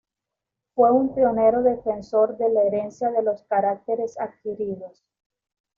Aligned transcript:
Fue 0.73 0.91
un 0.91 1.13
pionero 1.13 1.61
defensor 1.61 2.35
de 2.35 2.49
la 2.49 2.63
herencia 2.63 3.11
de 3.11 3.21
los 3.21 3.43
caracteres 3.43 4.19
adquiridos. 4.19 5.03